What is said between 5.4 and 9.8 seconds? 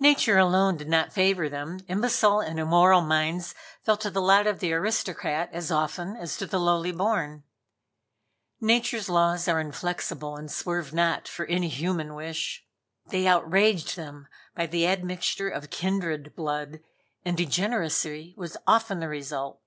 as often as to the lowly born. Nature's laws are